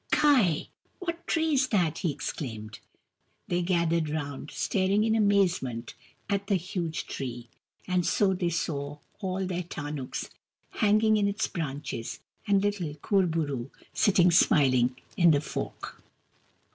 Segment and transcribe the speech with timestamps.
[0.11, 0.71] "Ky!
[0.97, 2.79] What tree is that?" he exclaimed.
[3.47, 5.93] They gathered round, staring in amazement
[6.27, 7.49] at the huge tree:
[7.87, 10.31] and so they saw all their tarnuks
[10.71, 16.01] hanging in its branches, and little Kur bo roo sitting smiling in the fork.